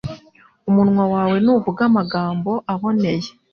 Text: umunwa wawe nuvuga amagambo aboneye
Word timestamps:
umunwa 0.69 1.03
wawe 1.13 1.35
nuvuga 1.43 1.81
amagambo 1.89 2.51
aboneye 2.73 3.29